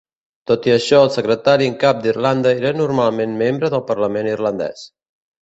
[0.51, 4.85] Tot i això, el secretari en cap d'Irlanda era normalment membre del parlament irlandès.